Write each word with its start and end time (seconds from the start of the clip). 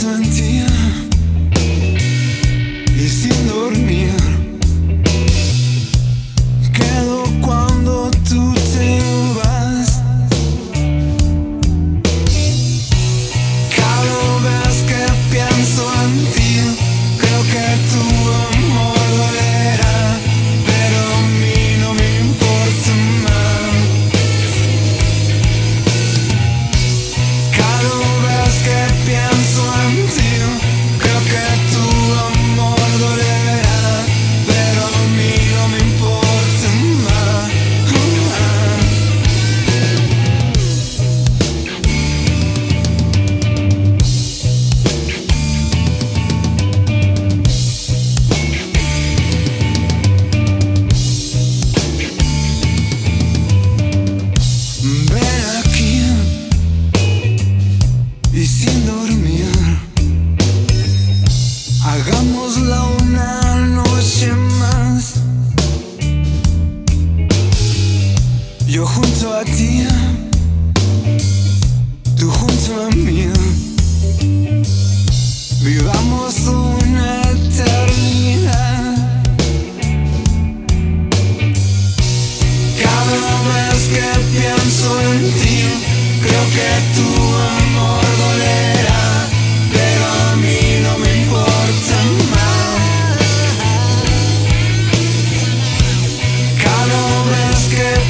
certainty 0.00 0.49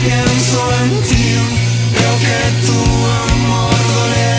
pienso 0.00 0.60
en 0.82 1.02
ti, 1.02 1.34
veo 1.92 2.14
que 2.24 2.66
tu 2.66 2.78
amor 3.32 3.74
duele. 3.94 4.37